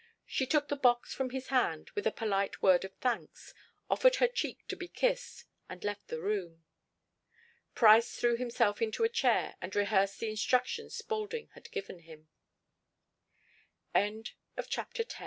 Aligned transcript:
She 0.25 0.47
took 0.47 0.67
the 0.67 0.75
box 0.75 1.13
from 1.13 1.29
his 1.29 1.49
hand 1.49 1.91
with 1.91 2.07
a 2.07 2.11
polite 2.11 2.63
word 2.63 2.83
of 2.83 2.95
thanks, 2.95 3.53
offered 3.87 4.15
her 4.15 4.27
cheek 4.27 4.67
to 4.69 4.75
be 4.75 4.87
kissed, 4.87 5.45
and 5.69 5.83
left 5.83 6.07
the 6.07 6.19
room. 6.19 6.63
Price 7.75 8.15
threw 8.17 8.35
himself 8.35 8.81
into 8.81 9.03
a 9.03 9.09
chair 9.09 9.57
and 9.61 9.75
rehearsed 9.75 10.19
the 10.19 10.31
instructions 10.31 10.95
Spaulding 10.97 11.49
had 11.53 11.69
given 11.69 11.99
him. 11.99 12.29
CHAPTER 13.95 14.01
XI 14.01 14.01
It 14.01 14.33
was 14.65 14.73
half 14.73 14.93
past 14.95 15.11
e 15.11 15.15